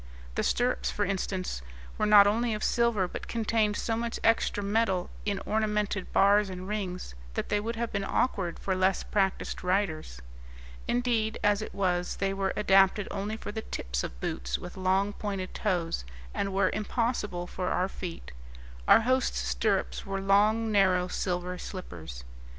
The 0.33 0.41
stirrups, 0.41 0.89
for 0.89 1.05
instance, 1.05 1.61
were 1.99 2.07
not 2.07 2.25
only 2.25 2.55
of 2.55 2.63
silver, 2.63 3.07
but 3.07 3.27
contained 3.27 3.77
so 3.77 3.95
much 3.95 4.19
extra 4.23 4.63
metal 4.63 5.11
in 5.27 5.37
ornamented 5.45 6.11
bars 6.11 6.49
and 6.49 6.67
rings 6.67 7.13
that 7.35 7.49
they 7.49 7.59
would 7.59 7.75
have 7.75 7.91
been 7.91 8.03
awkward 8.03 8.57
for 8.57 8.73
less 8.73 9.03
practised 9.03 9.63
riders. 9.63 10.19
Indeed, 10.87 11.37
as 11.43 11.61
it 11.61 11.75
was, 11.75 12.15
they 12.15 12.33
were 12.33 12.51
adapted 12.57 13.07
only 13.11 13.37
for 13.37 13.51
the 13.51 13.61
tips 13.61 14.03
of 14.03 14.19
boots 14.19 14.57
with 14.57 14.75
long, 14.75 15.13
pointed 15.13 15.53
toes, 15.53 16.03
and 16.33 16.51
were 16.51 16.71
impossible 16.71 17.45
for 17.45 17.67
our 17.67 17.87
feet; 17.87 18.31
our 18.87 19.01
hosts' 19.01 19.37
stirrups 19.37 20.03
were 20.03 20.19
long, 20.19 20.71
narrow 20.71 21.07
silver 21.09 21.59
slippers. 21.59 22.23